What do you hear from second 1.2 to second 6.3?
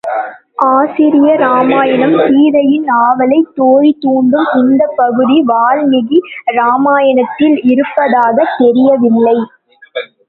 இராமாயணம் சீதையின் ஆவலைத் தோழி தூண்டும் இந்தப் பகுதி வால்மீகி